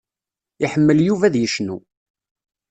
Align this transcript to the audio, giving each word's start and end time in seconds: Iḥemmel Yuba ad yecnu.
Iḥemmel 0.63 0.99
Yuba 1.03 1.23
ad 1.27 1.35
yecnu. 1.37 1.77